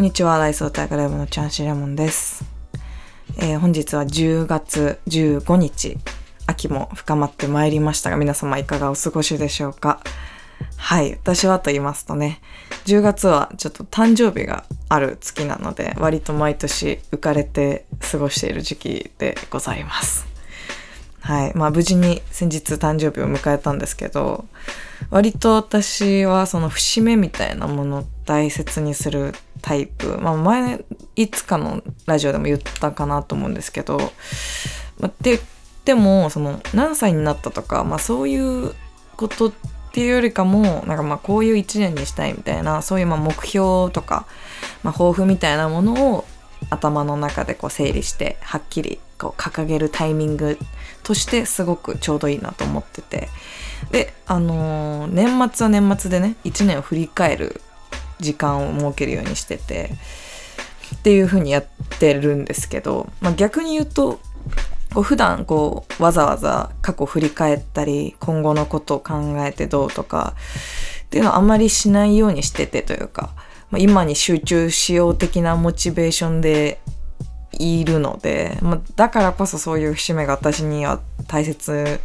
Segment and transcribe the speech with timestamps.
[0.00, 2.42] こんにちは、ライスオーターグライブのチャンシレモンです。
[3.36, 5.98] えー本日は10月15日、
[6.46, 10.00] 秋も深まってまいりましたが、皆様いかがお過ごしでしょうか？
[10.78, 12.40] はい、私はと言いますとね、
[12.86, 20.29] 10月はちょっと誕生日がある月なので、割と毎年浮かれて過ごしている時期でございます。
[21.20, 21.52] はい。
[21.54, 24.46] まあ無事に先日誕生日を迎えたんですけど、
[25.10, 30.18] 割と私はその節目みたいなものを大切にするタイプ。
[30.18, 30.84] まあ前、
[31.16, 34.06] いつかのラジオでも言ったかなと思うんですけど、ま
[35.02, 35.40] あ、って言っ
[35.84, 38.74] ても、その何歳になったとか、まあそういう
[39.16, 39.52] ことっ
[39.92, 44.26] ていうよりかも、なんかまあこういう一年にしたいみたいな、そういうまあ目標とか、
[44.82, 46.24] まあ抱負みたいなものを
[46.68, 50.58] 頭の中でこう整理してはっきりこう掲げるタイミング
[51.02, 53.28] としてすごくちょうどいいなと思ってて。
[53.90, 57.62] であのー年末は年末でね1年を振り返る
[58.20, 59.90] 時間を設けるようにしてて
[60.94, 61.66] っていう風にやっ
[61.98, 64.20] てるんですけど、まあ、逆に言うと
[64.92, 70.34] こう普段こうわざわざ過去振り返ったり今後のことを考えてどうとか
[71.04, 73.30] っていうのはあまりしないようにしててというか、
[73.70, 76.80] まあ、今に集中しよう的なモチベーションで
[77.52, 82.00] いるので、まあ、だからこそそういう節目が私には大切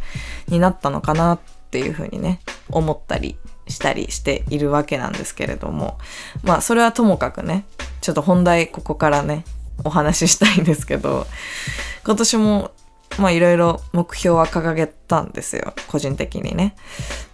[0.48, 3.36] になったのかなっていうふうにね思ったり
[3.68, 5.98] したりしているわけなんですけれども
[6.44, 7.64] まあそれはともかくね
[8.00, 9.44] ちょっと本題ここからね
[9.84, 11.26] お話ししたいんですけど
[12.04, 12.70] 今年も
[13.18, 15.72] まあいろいろ目標は掲げたんですよ。
[15.88, 16.76] 個人的にね。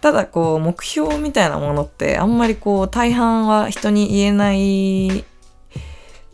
[0.01, 5.25] ただこう目標みたいなものってあんまりこう大半は人に言えない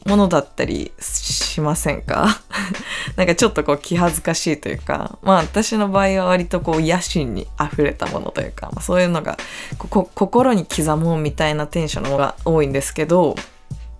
[0.05, 2.41] ものだったりしませんか？
[3.15, 5.17] なんかちょっとこう気恥ずかしいというか。
[5.23, 9.37] まあ私の場合は割とこう野心に溢れたものというか、まあ、そういうのが
[9.77, 13.35] ここ心に刻もうみたいなテンションの方が多いんですけど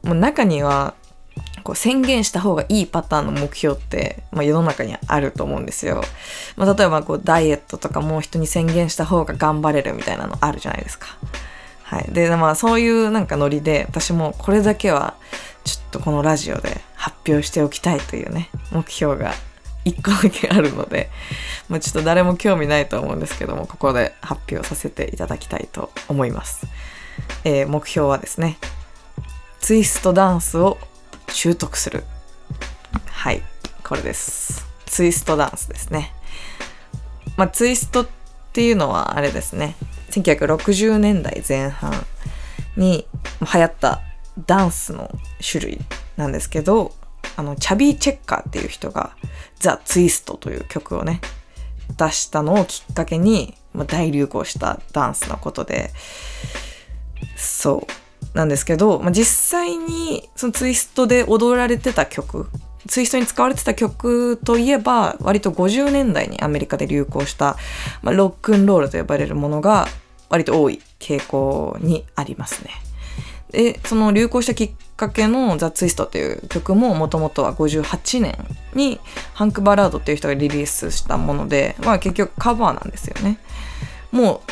[0.04, 0.94] もう中には
[1.70, 6.02] こう宣言した方がいいパターンの目標って、まあ、世の中にあると思うんですよ。
[6.56, 11.10] まあ、例えばこうダイエットとかも人に宣言した方が頑張れるみたいなのあるじゃないですか。
[11.84, 12.12] はい。
[12.12, 15.14] で、まあそういうなんかノリで私もこれだけは
[15.64, 19.34] ちょっとこのラジオで発表しておきたいというね、目標が
[19.86, 21.12] 一個だけあるので、
[21.68, 26.66] まあちょっと誰も興味ないと思うんですけども、ここで発表させていただきたいと思います。
[27.44, 28.58] えー目標はですね、
[29.60, 30.80] ツイストダンスを
[31.30, 32.04] 習得する。
[33.06, 33.44] はい、
[33.84, 34.66] これです。
[34.86, 36.14] ツイストダンスですね。
[37.38, 38.08] まあ、ツイストっ
[38.54, 39.76] ていうのはあれですね。
[40.12, 41.94] 1960年代前半
[42.76, 43.08] に
[43.54, 44.02] 流行った
[44.46, 45.80] ダンスの種類
[46.18, 46.94] なんですけど、
[47.36, 49.16] あの、チャビー・チェッカーっていう人が
[49.60, 51.22] ザ・ツイストという曲をね、
[51.98, 55.92] 出したのをきっかけに、まあ、大流行したダンスのことで、
[57.36, 62.48] そうなんですけど、まあ、実際にそのツイストで踊られてた曲
[62.88, 67.58] ツイストに使われてた曲といえば割と50年代にアメリカで流行した、
[68.02, 69.88] まあ、ロックンロールと呼ばれるものが
[70.30, 72.72] 割と多い傾向にありますね。
[73.52, 78.38] でその流行したきっかけの「ザ・ツイスト」っていう曲ももともとは58年
[78.76, 79.00] に
[79.34, 83.40] ハンク・バラードっていう人がリリースしたもので、まあ、結局カバーなんですよね。
[84.12, 84.52] もう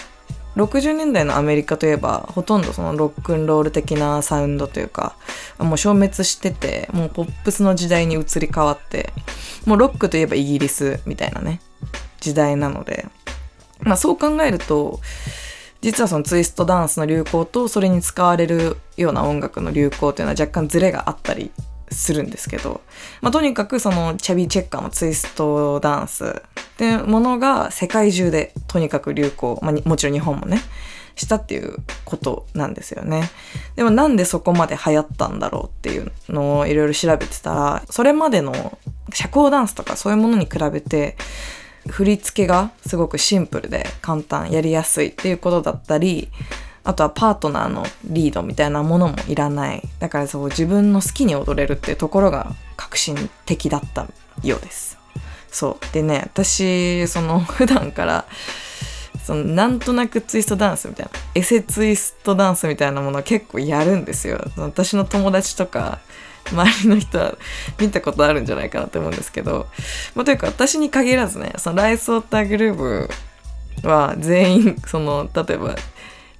[0.57, 5.15] 60年代のアメリカといえばほとんどそのロックンロール的なサウンドというか
[5.59, 9.13] もう消滅しててもうポップスの時代に移り変わって
[9.65, 11.61] もうロックといえばイギリスみたいなね
[12.19, 13.05] 時代なので
[13.81, 14.99] まあそう考えると
[15.81, 21.51] 実はそのツイストダンスの流行とそれに使われるような音楽の流行というのは若干ズレがあったり
[21.89, 22.81] するんですけど、
[23.21, 26.33] まあ、とにかくそのチャビーチェッカーのツイストダンスっ
[26.77, 30.59] てものが世界中でとにかく流行、まあ、もちろん日本もね
[31.15, 33.29] したっていうことなんですよね。
[33.75, 38.77] でもなんでそこまで流行ったんだろうっていうのをいろいろ調べてたらそれまでの
[39.13, 41.17] 社交ダンスとかそういうものに比べて
[41.89, 46.29] 振り付けがすごくシンプルで簡単やりやすいっていうことだったり
[46.87, 49.83] あとはパートナーのリードみたいなものもいらない。
[49.99, 54.07] だからそう自分の好きに踊れるっていうところが革新的だった
[54.41, 54.97] ようです。
[55.51, 55.93] そう。
[55.93, 58.25] でね私その普段から
[59.21, 64.39] そのなんとなくツイストダンスみたいなエセツイストダンスみたいなものを結構やるんですよ。
[64.55, 65.99] 私の友達とか
[66.53, 67.37] 周りの人は
[67.77, 69.67] 見たことあるんじゃないかなと思うんですけど、
[70.15, 73.09] まあ、というか私に限らずねそのライスウォーターグルー
[73.81, 75.75] ブは全員その例えば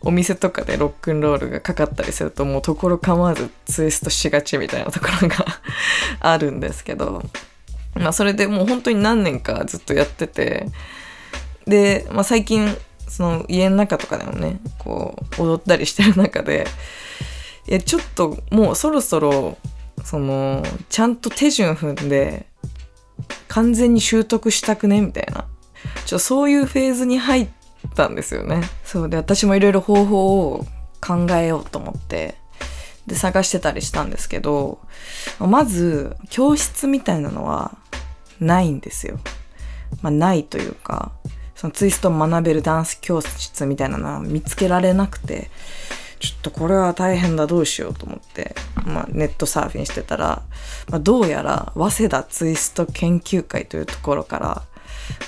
[0.07, 5.35] お店とかでロックンロールがかかったりするともうところ構わずツイストしがちみたいなところが
[6.21, 7.21] あるんですけど
[7.93, 10.67] まあそれでもう本当に何年かずっとやってて
[11.67, 12.73] で、まあ、最近
[13.09, 16.65] その家の中とかでもねこう踊ったりしてる中で
[17.67, 19.57] いやちょっともうそろそろ
[20.05, 22.45] そのちゃんと手順踏んで
[23.49, 25.47] 完全に習得したくねみたいな
[26.05, 27.47] ちょそういうフェーズに入っ
[27.97, 28.61] たんですよね。
[28.85, 29.09] そう。
[29.09, 30.65] で私もいろいろ方法を
[31.01, 32.35] 考えようと思って
[33.07, 34.79] で探してたりしたんですけど
[35.39, 37.77] まず教室みたいなのは
[38.39, 39.19] ないんですよ、
[40.01, 41.11] まあ、ないというか
[41.55, 45.49] そのツイストを学べるダンス教室みたいなのは見つけられなくて
[46.19, 48.55] ちょっとこれは大変だどうしようと思って、
[48.85, 50.43] まあ、ネットサーフィンしてたら、
[50.89, 54.63] まあ、どうやら早稲田ツイスト研究会というところから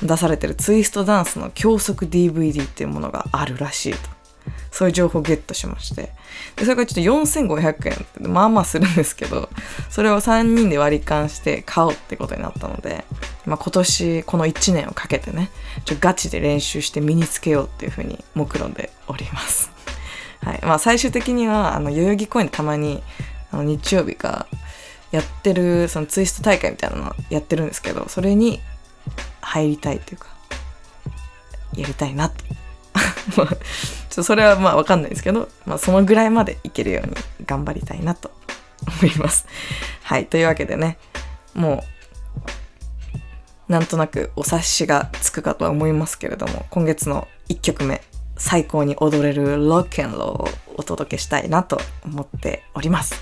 [0.04, 4.20] 出されてるツイストダンスの教則 DVD っていうものがあるらしいと。
[4.72, 6.12] そういう情報をゲットしまして。
[6.56, 9.50] でそれがちょっと4500円ってまあまあするんですけど
[9.90, 13.04] それを3人で割り勘して買おうってことになったので、
[13.46, 15.50] まあ、今年この1年をかけてね
[15.86, 19.72] ちょガチで練習して身につけようっていうふうに目論んでおります。
[20.42, 20.60] はい。
[20.64, 23.04] まあ、最終的にはあの代々木公園でたまに
[23.52, 24.48] あの日曜日が
[25.12, 28.62] やってるそのツイスト大会みたいなのやってるんですけどそれに
[29.50, 30.28] 入りたいというか
[31.76, 32.44] やりたいなと
[33.36, 33.58] まあ
[34.10, 37.16] ちょそれはまあわかんないですけど、まあ、そのぐらいまでいけるように
[37.46, 38.32] 頑張りたいなと
[39.02, 39.48] 思います。
[40.04, 40.98] はいというわけでね
[41.56, 41.84] も
[43.68, 48.02] うなんとなくお察しがつくかとは思いますけれども今月の1曲目
[48.38, 50.48] 最高に踊れるロックンローを
[50.78, 53.16] お届けしたいなと思っております。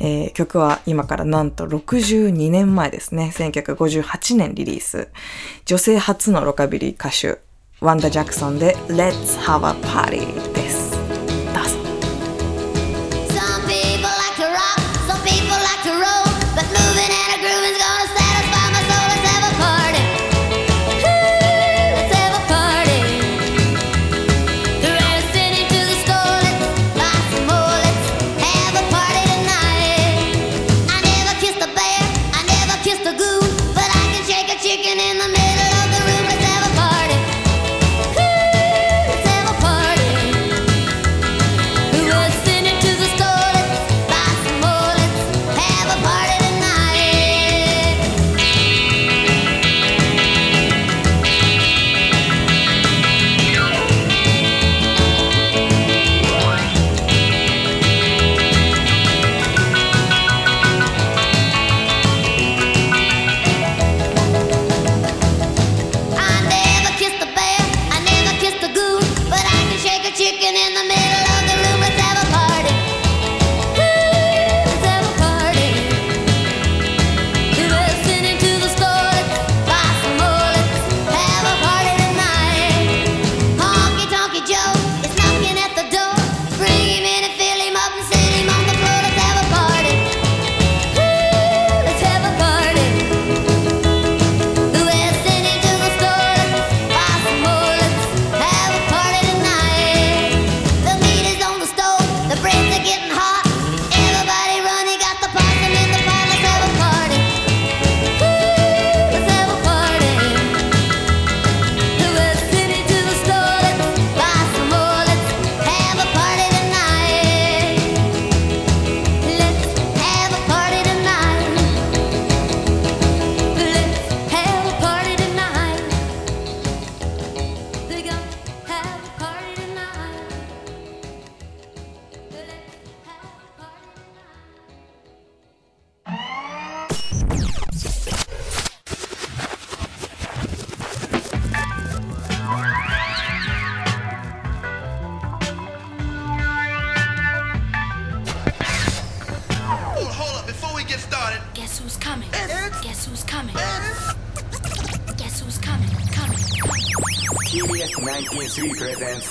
[0.00, 3.32] えー曲は今からなんと62年前ですね。
[3.34, 5.08] 1958年リリース。
[5.64, 7.40] 女性初のロカビリー歌手、
[7.80, 10.93] ワンダ・ジャクソンで Let's Have a Party です。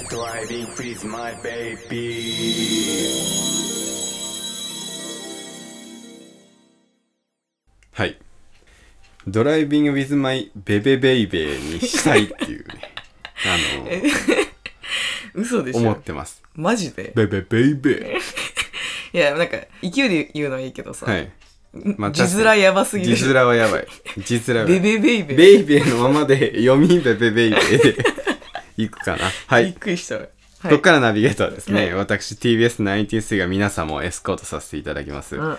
[0.09, 1.77] Driving Please My Baby
[7.91, 8.17] はい。
[9.27, 12.73] ドライビングウィズマイベベベイベーにしたいっていうね、
[13.45, 13.57] あ
[15.35, 16.43] の、嘘でしょ思ってます。
[16.55, 17.13] マジで？
[17.15, 18.17] ベベベイベ
[19.13, 21.05] いや、なんか、勢いで言うのはいいけどさ。
[21.05, 21.11] ー。
[21.11, 21.31] はい。
[21.97, 23.87] まあ字面やばすぎる字面はやばい。
[24.17, 24.65] 字面は。
[24.67, 25.37] ベベベイベー。
[25.37, 28.22] ベイベーのままで読みベベベイベーで
[28.77, 29.31] いくかな。
[29.47, 29.73] はびっい。
[29.73, 30.21] くりしたわ。
[30.21, 30.29] はい。
[30.71, 31.85] ここからナビゲーターですね。
[31.85, 35.35] はい私 TBS93 が皆さんもエスコートさせていただきます。
[35.35, 35.57] うん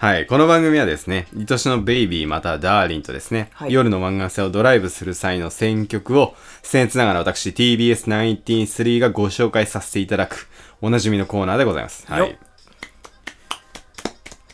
[0.00, 0.26] はい。
[0.26, 10.46] この番組はですね、愛しのベイビーまたはダーリンとですね、はい夜の漫画性をドライブする際の選曲を、僭越ながら私 TBS93 がご紹介させていただく、
[10.80, 12.06] おなじみのコーナーでございます。
[12.06, 12.36] はよい。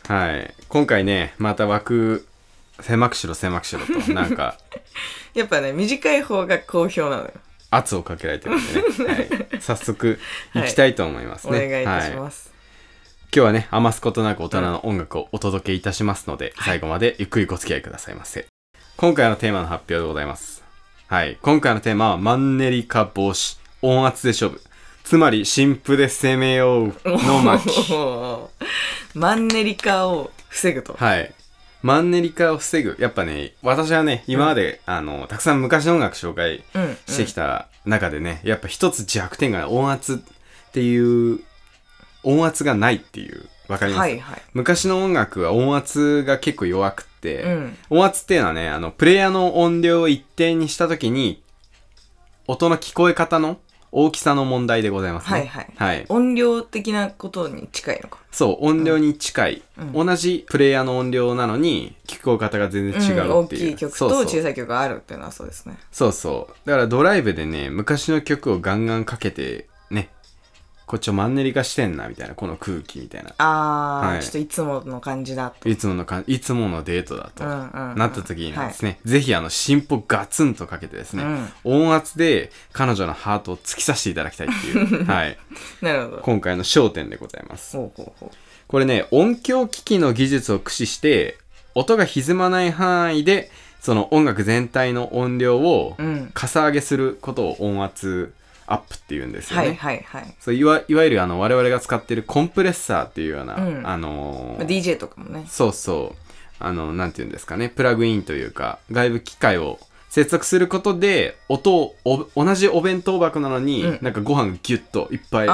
[0.07, 0.51] はい。
[0.67, 2.27] 今回ね、また枠、
[2.81, 4.57] 狭くしろ狭くしろと、なんか、
[5.35, 7.31] やっぱね、短い方が好評なのよ。
[7.71, 8.67] 圧をかけられてるん
[8.97, 9.13] でね。
[9.51, 9.61] はい。
[9.61, 10.19] 早速、
[10.53, 11.69] 行きたいと思いますおね。
[11.69, 12.51] 願いいたしはます。
[13.35, 18.47] 今日はね、余すことなく大人の音楽をお届けいたしますので、最後までゆっくりご付き合いくださいませ。
[18.97, 20.63] 今回のテーマの発表でございます。
[21.07, 21.37] はい。
[21.41, 24.61] 今回のテーマは、マンネリ化防止、音圧で勝負。
[25.03, 27.69] つまり、新婦で攻めようの巻。
[29.13, 30.93] マンネリ化を防ぐと。
[30.97, 31.33] はい。
[31.85, 32.95] マンネリ化を防ぐ。
[32.97, 36.97] やっぱね、私はね、今まで、あの、たくさん昔の音楽紹介うん。
[37.05, 41.41] してきた中でね、やっぱ一つ弱点が音圧っていう、
[42.23, 44.41] 音圧がないっていう、わかります、はいはい。
[44.55, 51.43] 昔の音楽は音圧が結構弱くって、うん音圧っていうのはね、あの、プレイヤーの音量を一定にしたときに、
[52.47, 53.59] 音の聞こえ方の
[53.97, 55.39] 大きさの問題でございますね。
[55.39, 56.05] はいはいはい。
[56.09, 58.19] 音量的なことに近いのか。
[58.29, 63.61] そう、音量に近い、うん同じプレイヤーの音量なのに、聞こえ方が全然違うん大うっていう。
[63.69, 65.77] きい曲そうそうと小さい曲があるっていうのはそうですね。
[65.93, 66.67] そうそう。
[66.67, 69.67] だからドライブでね、昔の曲をガンガンかけて、ね、
[70.85, 73.33] こっちをマンネリ化してんな、みたいな、この空気みたいな。
[73.37, 75.67] あー、はいちょっといつもの感じだと。
[75.67, 85.37] いつものか、いつものデートだと、うんうんうんなった時にはですね、ぜひあの、進歩ガツンとかけてですね、うん音圧で彼女のハートを突き刺していただきたいっていう、 はい。
[85.81, 86.21] なるほど。
[86.21, 87.75] 今回の焦点でございます。
[87.75, 88.35] ほうほうほう。
[88.67, 91.37] これね、音響機器の技術を駆使して、
[91.73, 93.51] 音が歪まない範囲で、
[93.81, 98.33] その音楽全体の音量をうんかさ上げすることを音圧
[98.67, 99.67] アップっていうんですよね。
[99.67, 100.35] はいはいはい。
[100.39, 105.45] そういわいわゆるあの我々が使ってるコンプレッサーっていうような、うんあのー DJ とかもね。
[105.47, 106.21] そうそう
[106.59, 109.77] あのなんていうんですかねプラグインというか外部機械を
[110.09, 115.47] 接続することで音をお同じお弁当箱なのに、うんなんかご飯がギュッといっぱいお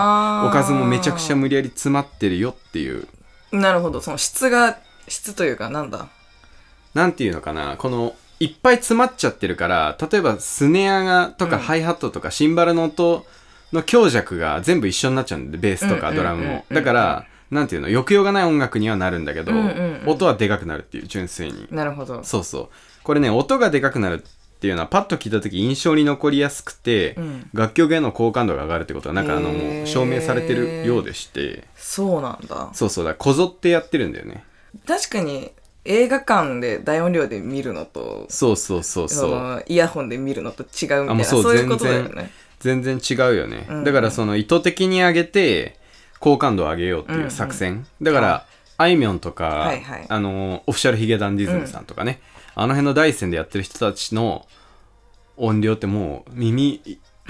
[0.51, 3.07] かずもめちゃくちゃ無理やり詰まってるよっていう
[3.51, 3.99] なるほど。
[3.99, 4.77] その質が、
[5.07, 6.07] 質というかなんだ？
[6.93, 11.61] なんていうのかなこのいっぱい詰まっちゃってるから例えばスネアがとかうん。
[11.61, 13.23] ハイハットとかシンバルの音
[13.71, 16.55] の強弱が全部一緒になっちゃうんでベースとかドラムうんうんうん。
[16.55, 16.65] うんも。
[16.71, 20.09] だからなんていうの抑揚がない音楽にはなるんだけど、うんうんうん。
[20.09, 21.67] 音はでかくなるっていう純粋に。
[21.69, 22.23] なるほど。
[22.23, 22.69] そうそう。
[23.03, 27.49] これね音がでかくなるっていうのはパッと聞いた時印象に残りやすくて、うん。
[27.53, 29.77] 楽曲への好感度が上がるってことはなんかあのへー。
[29.77, 31.65] もう証明されてるようでして。
[31.75, 32.69] そうなんだ。
[32.73, 33.05] そうそう。
[33.05, 34.43] だこぞってやってるんだよね。
[34.87, 35.51] 確かに
[35.83, 42.31] 映画館で大音量で見るのと、そうそうそうそそうのイヤホンで見るのと違うみたいな、あもうそうそういうことだよ全然ね。
[42.59, 43.83] 全然違うよね、うん。
[43.83, 45.79] だからその意図的に上げて
[46.19, 48.45] 好感度を上げようっていう作戦、だから
[48.77, 48.87] あ。
[48.87, 50.05] いみょんとか、はいはい。
[50.07, 52.19] あのオフィシャルヒゲダンディズムさんとかね、
[52.55, 54.47] あの辺の第一線でやってる人たちの
[55.37, 56.81] 音量ってもう耳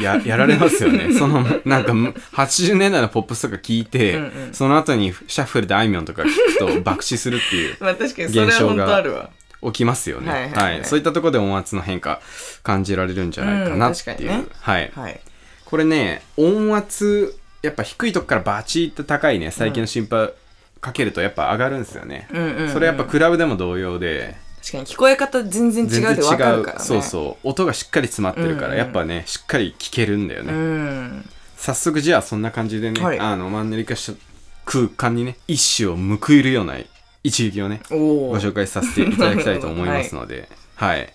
[0.01, 9.29] や やられますよね そのなんか80年代のポップスとか聞いて、うんうんその後にシャッフルであいみょんとか聞くと 爆死するっていうまあ確かにそれは本現象が。
[9.63, 10.31] 起きますよね。
[10.31, 12.19] はいはいはいそういったところで音圧の変化
[12.63, 14.05] 感じられるんじゃないかなうんっていう。
[14.15, 14.91] 確かにねはい。
[14.95, 15.19] はい。
[15.65, 20.33] これね、音圧、やっぱ低いとこからバチッと高いね、最近の心配
[20.81, 22.27] かけるとやっぱ上がるんですよね。
[22.31, 26.85] うんうんうんそれやっぱクラブでも同様で、確かに聞こえ方全然違うって分かるからね。
[26.85, 27.47] そうそう。
[27.47, 30.53] 音がしっかり詰まってるから、うんうんやっぱね、しっかり聞けるんだよね。
[30.53, 31.29] うん。
[31.57, 34.17] 早速じゃあそんな感じでね、はいあの、マンネリ化した
[34.65, 36.75] 空間にね、一種を報いるような
[37.23, 37.81] 一撃をね。
[37.89, 41.11] ご紹介させていただきたいと思いますので、はい、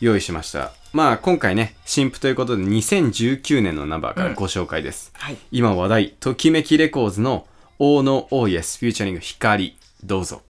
[0.00, 0.72] 用意しました。
[0.92, 5.12] まあ今回ね、新譜ということで2019年のナンバーからご紹介です。
[5.14, 5.36] はい。
[5.50, 7.46] 今話題、ときめきレコーズの
[7.78, 10.42] Oh No Oh Yes フューチャリング光、どうぞ。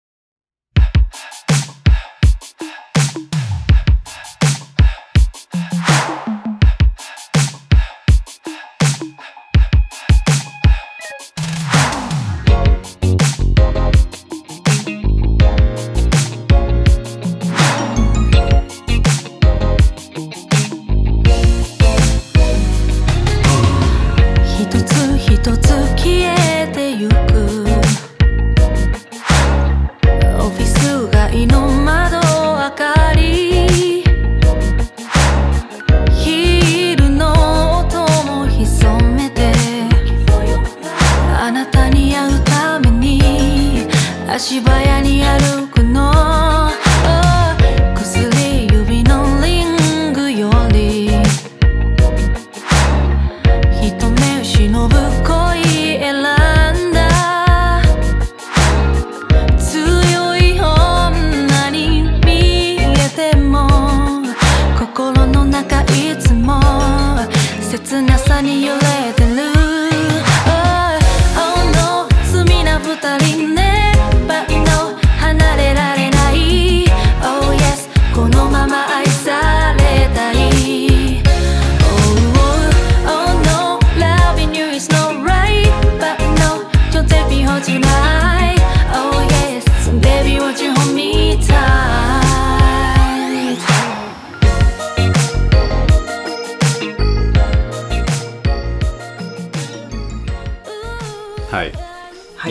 [67.78, 68.93] 切なさに揺れ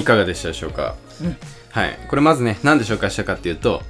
[0.03, 0.95] いい、かがでしたでしょうか、
[1.72, 1.98] はい。
[2.07, 3.81] これまずねなんで紹介したかっていうと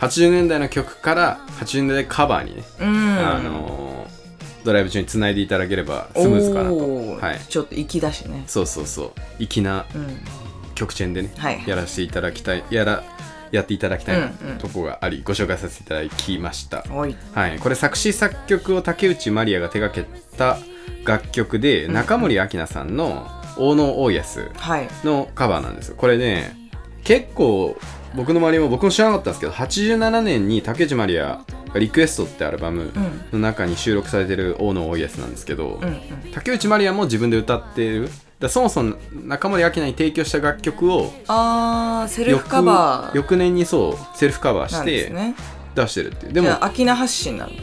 [0.00, 2.88] 80年代の曲から80年代カバーにね、うん。
[3.18, 4.20] あのー
[4.62, 7.16] ドライブ中につないでいただければスムーズかなと。
[7.16, 7.40] はい。
[7.48, 8.44] ちょっと粋だしね。
[8.46, 9.42] そうそうそう。
[9.42, 10.18] 粋なうん。
[10.74, 13.04] 曲チェンでね、はいやらせていただきたいやら
[13.52, 16.84] やっていただきたいとこがあり、ご紹介させていただきました。
[16.88, 20.58] はい、これ作詞作曲を竹内まりやが手掛けた
[21.04, 23.28] 楽曲で、中森明菜さんの
[23.60, 25.88] 「大野大安はい」のカバーなんです。
[25.90, 26.56] よこれね
[27.04, 27.76] 結構
[28.14, 31.40] 僕の周りも僕も知らなかったんですけど87年に竹内まりや
[31.72, 32.90] が「リクエスト」ってアルバム
[33.32, 36.00] の中に収録されてる「大野大安」なんですけど、うんうん。
[36.34, 38.10] 竹内まりやも自分で歌ってる。
[38.40, 38.94] だそもそも
[39.26, 43.16] 中森明菜に提供した楽曲をあーセルフカバー。
[43.16, 45.12] 翌年にそうセルフカバーして
[45.74, 46.32] 出してるっていう。
[46.32, 47.62] でもじゃあ秋名発信なんだ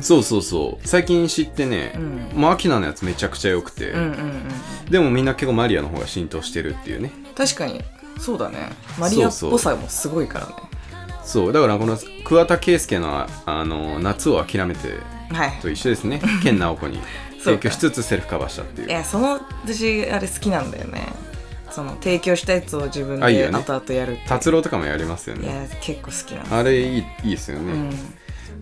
[0.00, 0.88] そうそうそう。
[0.88, 2.40] 最近知ってね、うん。
[2.40, 4.42] もうアキナのやつめちゃくちゃ良くて、うんうんうん
[4.90, 7.12] でもみんな結構マリアの方が浸透してるっていうね。
[7.36, 7.80] 確かに。
[8.18, 8.72] そうだね。
[8.98, 10.54] マリアっぽさもすごいからね。
[11.24, 14.94] そうだからこの桑田佳祐のあの夏を諦めて
[15.32, 15.52] はい。
[15.62, 16.20] と一緒ですね。
[16.42, 17.00] 健直子に。
[17.38, 18.88] 提供しつつセルフカバーしたっていう。
[18.88, 21.06] いやその私あれ好きなんだよね。
[21.70, 24.28] その提供したやつを自分で後々やるっていう。
[24.28, 25.46] 達郎とかもやりますよね。
[25.46, 27.90] いや結構好きなんだあれいいいいですよね、うん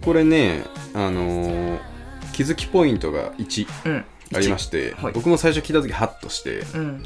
[0.05, 0.65] これね
[0.95, 1.99] あのー
[2.39, 4.05] 気づきポイントが1うん。
[4.33, 5.13] ありまして、はい。
[5.13, 7.03] 僕も最初聞いた時ハッとして、うん。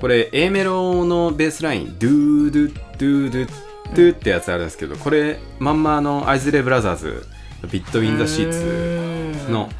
[0.00, 3.50] これ A メロのベースラインドゥードゥドゥドゥ
[3.96, 7.26] ドゥってやつあるんですけどこれまんまあのアイズレイブラザーズ
[7.72, 9.70] ビットウィンザシーツの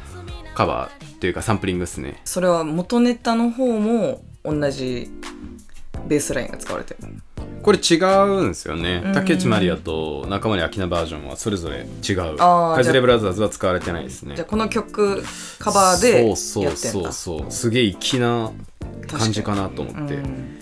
[0.55, 2.19] カバーっていうかサンプリングですね。
[2.25, 5.09] それは元ネタの方も同じ
[6.07, 7.07] ベースラインが使われてる
[7.67, 9.01] これ違うんですよね。
[9.03, 9.13] うん。
[9.13, 12.37] 竹内まりやと中森明菜バージョンはそれぞれ違う。
[12.39, 14.35] あーアイズレイブラザーズは使われてないですね。
[14.37, 15.21] じゃあこの曲
[15.59, 16.77] カバーでやってんだそうそう。
[16.77, 18.53] そうそうすげえ粋な
[19.05, 20.57] 感じかなと思って、うん。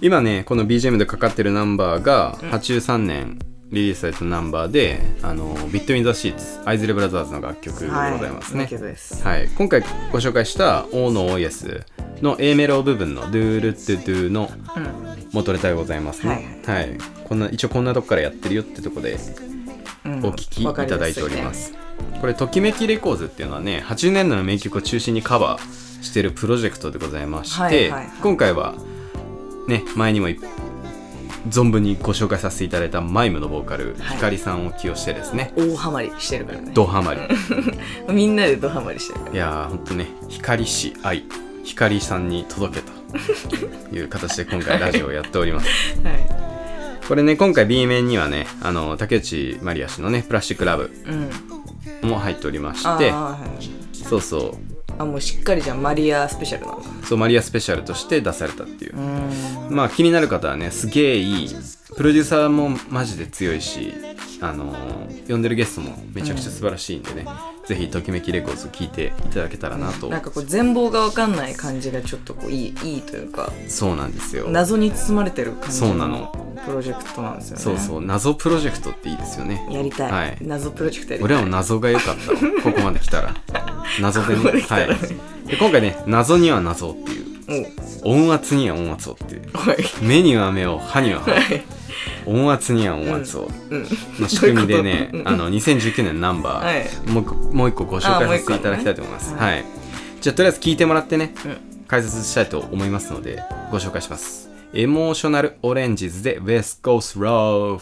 [0.00, 3.40] 今ねこの BGM でかかってるナンバーが83年
[3.70, 8.68] リリースされたナンバーで「あのビット・イン・ザ・シーツ」アイズレブラザーズの楽曲でございますね、
[9.24, 11.80] はい、はい、今回ご紹介した「大野大安」
[12.22, 16.60] の A メロ部分の「ドゥルッドゥドゥ」のうん元ネタでございますね。
[16.64, 19.18] はい、こんな一応こんなとこからやってるよってとこで
[20.04, 20.18] うん。
[20.24, 21.74] お聴きいただいております、
[22.20, 28.12] これときめきレコーズっていうのはね80年代の名曲を中心にカバーしてるプロジェクトでございまして、はいはいはい。
[28.22, 28.76] 今回は
[29.66, 30.38] ね前にもい
[31.48, 34.16] 存分にご紹介させていただいたマイムのボーカル、はい。
[34.16, 35.52] ひかりさんを起用してですね。
[35.56, 36.70] 大ハマりしてるからね。
[36.72, 37.20] ドハマり。
[38.08, 39.34] みんなでドハマりしてるから。
[39.34, 41.24] いやーほんとね光氏愛。
[41.64, 42.82] 光さんに届け
[43.90, 45.68] という形で今回ラジオをやっております。
[46.02, 50.86] はこれね今回 B 面にはねあの竹内まりや氏のね「プラスチックラブい
[52.02, 54.06] うん」も入っておりましあーてはい。
[54.08, 54.74] そうそう。
[54.96, 58.96] あもうしっかりじゃあマリアスペシャルなんだそうマリアスペシャルとして出されたっていう。
[58.96, 59.00] う、
[59.72, 59.76] ん。
[59.76, 61.56] まあ気になる方はねすげえいい。
[61.96, 63.92] プロデューサーもマジで強いし
[64.40, 67.24] あのー呼んでるゲストもめちゃくちゃ素晴らしいんでね、
[67.66, 74.48] ぜひときめきレコーズ聞いていただけたらなと、なんかこう全貌が分かんない感じがちょっとこういいいいというかそうなんですよ。
[74.50, 76.32] 謎に包まれてる感じそうなの。
[76.66, 77.62] プロジェクトなんですよね。
[77.62, 78.04] そうそう。
[78.04, 79.66] 謎プロジェクトっていいですよね。
[79.70, 80.36] やりたい、はい。
[80.40, 81.36] 謎プロジェクトやりたい。
[81.36, 82.32] 俺らも謎が良かった。
[82.32, 83.34] わここまで来たら。
[84.00, 84.60] 謎でね。
[84.60, 84.88] はい。
[85.46, 87.24] で今回ね謎には謎っていう。
[88.04, 88.10] お。
[88.12, 89.42] 音圧には音圧をっていう。
[89.52, 89.76] はい。
[90.02, 91.30] 目には目を歯には歯。
[91.32, 91.64] はい
[92.26, 93.50] 音圧には音圧を。
[93.70, 93.86] うん。
[94.20, 97.10] の仕組みでねあの2019年ナンバー、はい。
[97.10, 99.64] もう一個もう一個ご紹介させていただきたいと思います、はい。
[100.20, 101.56] じゃあとりあえず聞いてもらってね、うん。
[101.86, 104.50] 解説したいと思いますのでご紹介します。
[104.72, 107.80] エモーショナルオレンジズで West Coast Love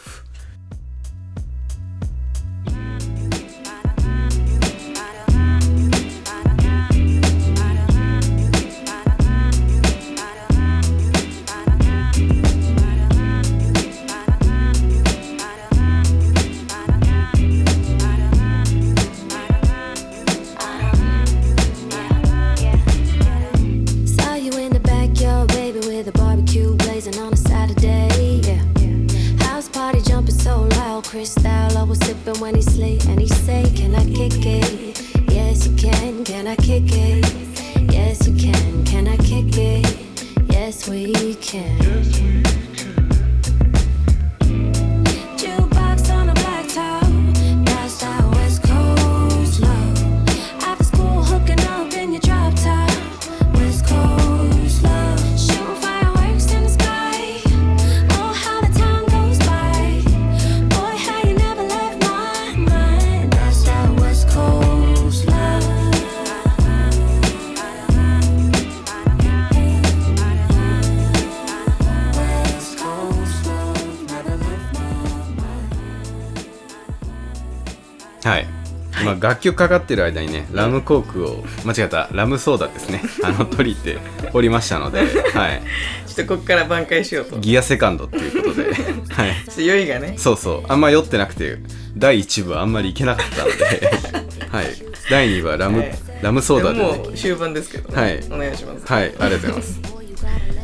[79.22, 83.00] 楽曲かかってる間にねラムコークを間違ったラムソーダですね。
[83.22, 83.98] あの取りって
[84.34, 85.62] おりましたので、はい、
[86.08, 87.32] ちょっとこっから挽回しようと。
[87.32, 90.14] ちょギアセカンドっていうことで、はい、 っと酔いがね。
[90.18, 90.62] そうそう。
[90.68, 91.58] あんま酔ってなくて
[91.96, 93.90] 第1部はあんまりいけなかったので、
[94.50, 94.66] はい、
[95.08, 95.98] 第2部はラム、はい。
[96.20, 98.20] ラムソーダで、ね、もう終盤ですけど、ね、はい。
[98.28, 98.92] お願いします。
[98.92, 99.80] はいありがとうございます。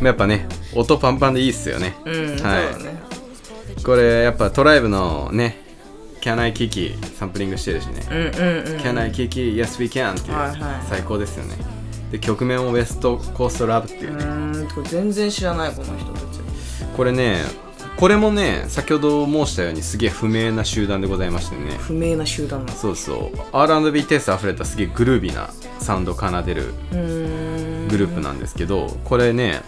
[0.03, 1.95] やっぱね音パンパンでいいっすよね。
[2.05, 2.37] うん、はい。
[2.37, 2.99] そうだね。
[3.85, 5.68] これやっぱトライブのね
[6.29, 8.33] Can I Kiki サンプリングしてるしね、うんうんうん。
[8.81, 10.59] Can I Kiki Yes We Can っていう、はいはい。
[10.87, 11.57] 最高ですよね。
[12.13, 14.13] で曲名もウエストコーストラブっていう。
[14.13, 16.25] うね、ーんこれ全然知らないこの人たち。
[16.97, 17.39] これね
[17.97, 21.77] これもね先ほど申したようにすげえ不明な集団でございましてね。
[21.79, 23.39] 不明な集団なんですそうそう。
[23.53, 27.89] R&B テイスト溢れたすげえグルービーなサウンドを奏でるうーん。
[27.89, 29.63] グループなんですけどこれね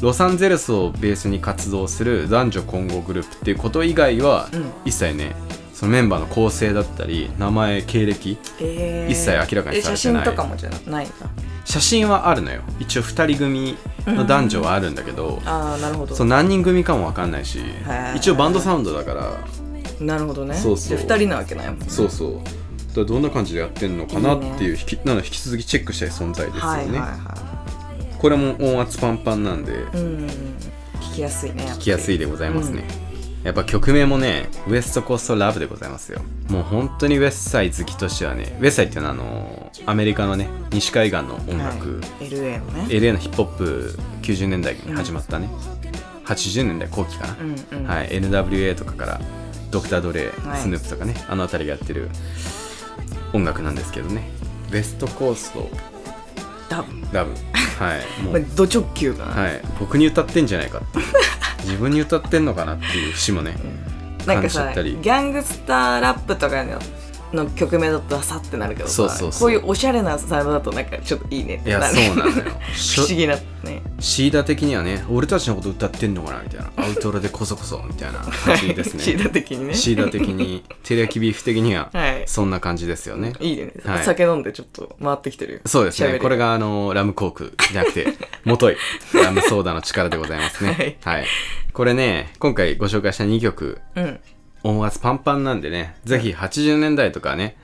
[0.00, 4.70] ロサンゼルスをベースに活動する男女混合グループっていうこと以外は、うん。
[4.84, 5.34] 一切ね
[5.76, 9.12] そのメンバーの構成だったり名前経歴えー。
[9.12, 9.82] 一切明らかにされてない。
[9.82, 11.06] え写真とかもじゃない
[11.66, 12.62] 写真はあるのよ。
[12.80, 16.16] 一応2人組の男女はあるんだけど、ああなるほど。
[16.16, 18.16] そう何人組かも分かんないしー。
[18.16, 19.36] 一応バンドサウンドだから。
[20.00, 20.54] なるほどね。
[20.54, 20.96] そうそう。
[20.98, 21.86] で2人なわけないもんね。
[21.88, 22.40] そうそう。
[22.96, 30.26] だどんな感じでやってんのかなっていう引きなので引き続きチェックしたい存在ですよね、はいはいはこれも音圧パンパンなんでいうん。
[31.00, 32.84] 聞きやすいね聞きやすいでございますね、
[33.46, 36.20] やっぱ曲名もねウエストコーストラブでございますよ。
[36.50, 42.28] もう本当にウエストサイ好きとしてはねウエストサイっていうのはあのアメリカのね西海岸の音楽、はい。
[42.28, 42.86] LA のね。
[42.88, 45.48] LA のヒップホップ90年代に始まったね、
[46.24, 47.86] 80年代後期かな、うんうん。
[47.86, 48.08] はい。
[48.08, 49.20] NWA とかから
[49.70, 50.60] ドクター・ドレイ、はい。
[50.60, 52.08] スヌープとかねあの辺りがやってる
[53.32, 54.28] 音楽なんですけどね。
[54.72, 55.70] ウエストコースト。
[56.68, 57.30] 多分ラブ。
[57.78, 58.00] はい。
[58.24, 58.32] もう。
[58.32, 59.60] まあド直球だな、はい。
[59.78, 61.04] 僕に歌ってんじゃないかっていう
[61.66, 63.56] 自分に歌ってんのかなっていう節もね
[64.24, 64.98] なんかさ感じちゃったり。
[65.02, 66.78] ギャングスターラップとかの
[67.36, 69.40] の曲名だとダサってなるけどさそうそうそう。
[69.40, 71.94] こういうおしゃれなサウンドだとなんかちょっといいねっいやてなる。
[71.94, 72.34] そうなのよ。
[72.74, 73.82] 不思議なね。
[74.00, 76.70] シーダ的にはね俺たちのこと歌ってんのかなみたいな。
[76.76, 79.02] アウトロでこそこそみたいな感じですね。
[79.02, 79.74] シーダ的にね。
[79.74, 80.64] シーダ的に。
[80.82, 82.22] テレヤキビーフ的には はい。
[82.26, 83.32] そんな感じですよね。
[83.40, 84.04] いいね、はい。
[84.04, 85.60] 酒飲んでちょっと回ってきてるよ。
[85.66, 86.18] そうですね。
[86.18, 88.08] これがあのラムコークじゃなくて
[88.44, 88.76] もとい。
[89.14, 90.98] ラムソーダの力でございますね。
[91.04, 91.26] はい、
[91.72, 93.78] これね今回ご紹介した2曲。
[93.94, 94.20] うん
[94.66, 97.56] 音圧パンパンなんでねぜひ80年代とかね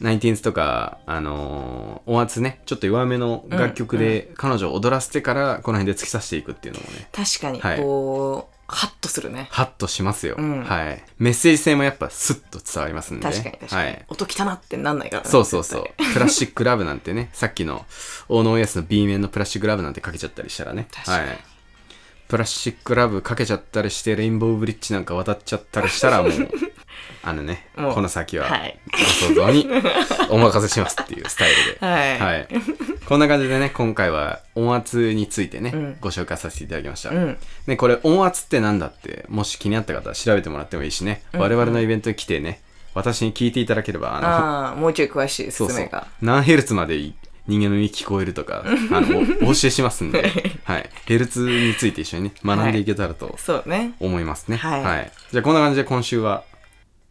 [0.00, 7.08] 19th とか、あのー音圧ねちょっと弱めの楽曲で彼女を踊らせてからこの辺で突き刺していくっていうのもね。
[7.12, 7.60] 確かに。
[7.60, 7.78] はい。
[7.78, 9.48] こう、ハッとするね。
[9.50, 10.64] ハッとしますよ、うん。
[10.64, 11.02] はい。
[11.18, 14.04] メッセージ性もやっぱスッと伝わりますんで確かに確かに、はい。
[14.08, 15.84] 音汚ってなんないからねそうそうそう。
[16.12, 17.86] プラスチックラブなんてね、さっきの
[18.28, 20.88] オーノーエスの B 面のプラスチックラブなんてかけちゃったりしたらね。
[20.90, 21.28] 確かに。
[21.28, 21.38] はい。
[22.28, 26.32] プラスチックラブかけちゃったりして、レインボーブリッジなんか渡っちゃったりしたらもう、
[27.22, 28.78] あのね、もうこの先ははい。
[28.92, 29.68] ご想像に
[30.30, 31.78] お任せしますっていうスタイルで。
[31.86, 32.18] はい。
[32.18, 32.48] はい。
[33.06, 35.96] こんな感じでね、今回は音圧についてね、ん。
[36.00, 37.10] ご紹介させていただきました。
[37.10, 37.38] うん。
[37.66, 42.60] ね、これ音圧ってなんだって、もし気になった方は調べてもらってもいいしね、我々のイベントに来てね、
[42.94, 45.76] 私に聞いていただければ、あの、ああもうちょい詳しいそうそう。
[45.76, 47.12] 説明が何ヘルツまで
[47.46, 50.32] 人間の耳聞こえるとかあのお お教えしますんで、
[50.64, 53.92] はい、ヘルツについて一緒にね学んでいけたらとそうね。
[54.00, 55.12] 思いますね、はい。
[55.30, 56.44] じゃあこんな感じで今週は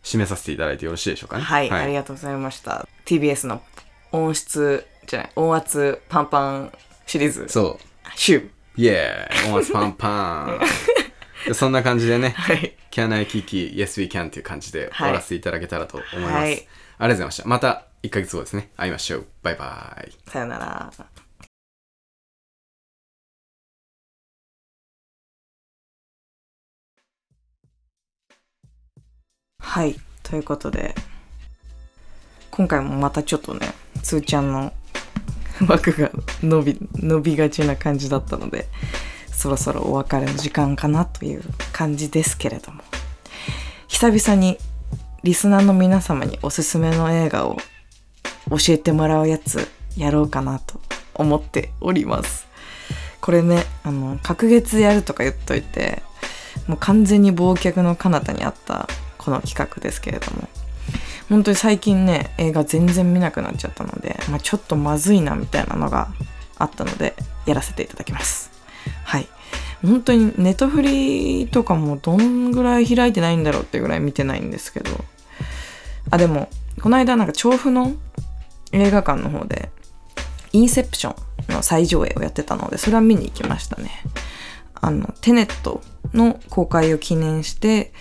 [0.04, 1.44] 締めさせていただいてよろしいでしょうかね？
[1.44, 2.88] はい、ありがとうございました。
[3.06, 3.62] TBS の
[4.12, 6.74] 音質じゃない音圧パンパン
[7.06, 7.46] シリーズ。
[7.48, 8.10] そう。
[8.16, 9.50] シュイエー。
[9.50, 10.60] イ音圧パンパン。
[11.48, 12.76] で そんな感じでね、はい。
[12.92, 16.52] Can I Kiki Yes We Can っていう感じで終わらせていただけたらと思います、はい。
[16.52, 17.48] ありがとうございました。
[17.48, 18.70] また1ヶ月後ですね。
[18.76, 19.26] 会いましょう。
[19.42, 20.12] バイバイ。
[20.30, 20.92] さよなら。
[29.60, 29.96] はい。
[30.22, 30.94] ということで
[32.52, 34.74] 今回もまたちょっとねつーちゃんの
[35.68, 36.12] 枠が
[36.42, 38.68] 伸び伸びがちな感じだったので
[39.32, 42.84] そろそろお別れの時間かなという感じですけれども。
[43.88, 44.58] 久々に
[45.24, 47.58] リスナーの皆様におすすめの映画を
[48.58, 50.80] 教えてもらうやつやろうかなと
[51.16, 52.48] 思っております。
[53.22, 56.04] これねあの隔月やるとか言っといて
[56.68, 58.88] もう完全に忘却の彼方にあった
[59.18, 60.48] この企画ですけれども。
[61.30, 66.10] 本当に最近ね映画全然見なくなっちゃったので、まあ、ちょっとまずいなみたいなのが
[66.58, 68.52] あったのでやらせていただきます。
[69.04, 69.28] はい。
[69.82, 74.92] 本当にネトフリとかもどんぐらい開いてないんだろうっていうぐらい見てないんですけど。
[76.12, 76.50] あでも
[76.82, 77.94] この間なんか調布の
[78.74, 79.70] 映画館の方で
[80.52, 81.16] インセプショ
[81.52, 83.92] ンの再上映をやってたのでそれは見に行きましたね
[84.74, 85.82] あのテネット
[86.14, 87.94] の公開を記念して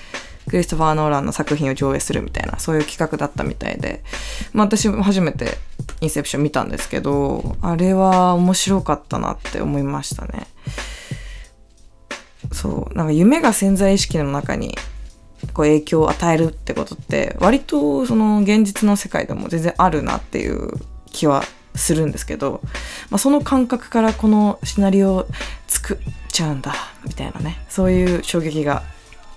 [0.48, 4.02] クリストファー・ノーランの作品を上映するみたいな、そういう企画だったみたいで、
[4.52, 5.58] まあ私も初めて
[6.00, 10.46] インセプション見たんですけど、あれは面白かったなって思いましたね。
[12.52, 14.76] そう、なんか夢が潜在意識の中に
[15.55, 20.70] こう影響を与えるってことって割とその現実の世界でも全然あるなっていう
[21.07, 21.42] 気は
[21.74, 22.61] するんですけど、
[23.11, 25.26] まあ、その感覚からこのシナリオを
[25.66, 26.74] 作っちゃうんだ
[27.05, 28.83] みたいなねそういう衝撃が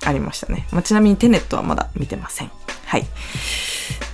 [0.06, 2.52] ありましたね、まあ、ちなみにテネットはまだ見てません。
[2.86, 3.06] はい。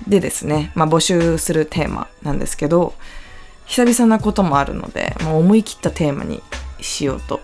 [0.08, 2.94] でですね、まあ、募集するテーマなんですけど
[3.66, 6.42] 久々なこともあるので、まあ、思い切ったテーマに
[6.80, 7.40] しようと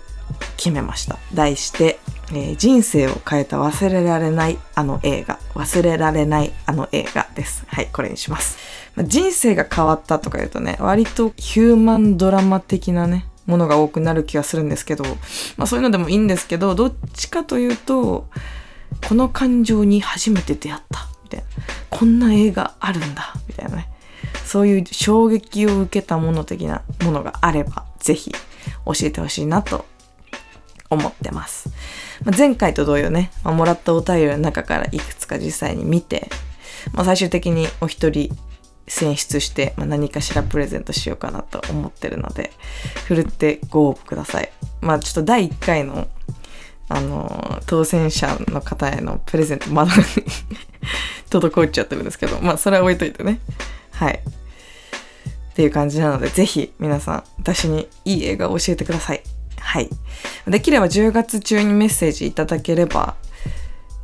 [0.58, 1.18] 決めました。
[1.34, 2.00] 題して、
[2.32, 8.58] えー人生を変えた忘れられないあの映画忘れられないあの映画ですはいこれにします、
[8.96, 15.04] まあ人生が変わったとか言うとね割とヒューマンドラマ的なねものが多くなる気がするんですけど、
[15.56, 18.28] まあそういうのでもいいんですけど、どっちかというと、
[19.08, 21.46] この感情に初めて出会った、みたいな。
[21.90, 23.90] こんな映画あるんだ、みたいなね。
[24.46, 29.86] そういう衝撃を受けたもの的なものがあれば、ぜひ教えてほしいなと
[30.90, 31.70] 思ってます。
[32.24, 36.30] まあ前回と同様ね、まあもらったお便りの中からいくつか実際に見て、
[36.94, 38.36] まあ、最終的にお一人
[38.88, 42.52] 選出して、ま、何かしらプレゼントしようかなと思ってるので、
[43.06, 44.52] ふるってご応募ください。
[44.82, 46.08] まあちょっと第1回の、
[46.90, 49.92] あのー当選者の方へのプレゼントまだ
[51.30, 53.40] 滞っちゃってるんですけど、まあそれは置いといてね。
[53.92, 54.22] はい。
[55.52, 59.22] っていう感じなので、ぜひ皆さん、私にいい映画を教えてください。
[59.60, 59.90] はい。
[60.48, 63.16] できれば10月中にメッセージいただければ、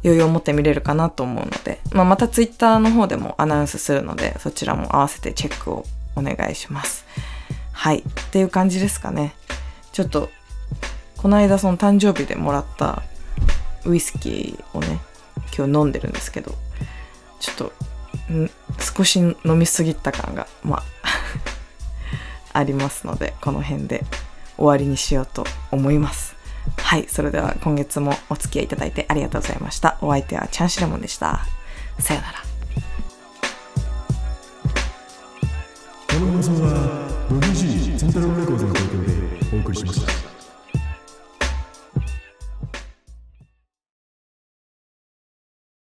[0.03, 5.85] 余裕を持って見れるかなと思うので、まあ、またツイッターの方でもアナウンスするので、そちらも合わせてチェックを
[6.15, 7.05] お願いします。
[7.71, 7.99] はい。
[7.99, 9.33] っていう感じですかね。
[9.93, 10.29] ちょっと、
[11.17, 13.03] この間その誕生日でもらった
[13.85, 14.99] ウイスキーをね、
[15.57, 16.53] 今日飲んでるんですけど、
[17.39, 17.65] ちょっと、
[18.33, 20.83] ん少し飲みすぎた感が、まあ、
[22.59, 24.03] ありますので、この辺で
[24.63, 26.37] 終わりにしようと思います。
[26.77, 29.97] はい、それでは今月もお付き合いいただいてありがとうございました。
[30.01, 31.41] お相手はチャンシレモンでした。
[31.99, 32.39] さよなら。